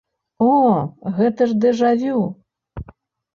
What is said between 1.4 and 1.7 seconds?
ж